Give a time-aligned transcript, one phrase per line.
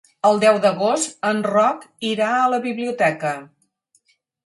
[0.27, 3.39] El deu d'agost en Roc irà a la biblioteca.